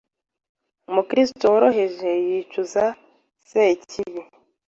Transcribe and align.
Umukristo 0.89 1.43
woroheje 1.53 2.09
yicuza 2.27 2.83
Sekibi 3.49 4.21